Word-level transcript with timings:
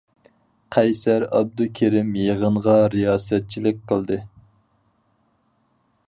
قەيسەر 0.75 1.25
ئابدۇكېرىم 1.39 2.09
يىغىنغا 2.21 2.77
رىياسەتچىلىك 2.95 3.83
قىلدى. 3.91 4.17